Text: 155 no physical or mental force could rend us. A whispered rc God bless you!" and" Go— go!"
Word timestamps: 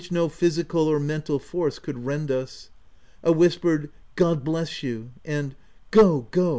155 0.01 0.17
no 0.23 0.29
physical 0.35 0.87
or 0.87 0.99
mental 0.99 1.37
force 1.37 1.77
could 1.77 2.03
rend 2.07 2.31
us. 2.31 2.71
A 3.23 3.31
whispered 3.31 3.83
rc 3.83 3.89
God 4.15 4.43
bless 4.43 4.81
you!" 4.81 5.11
and" 5.25 5.53
Go— 5.91 6.21
go!" 6.31 6.49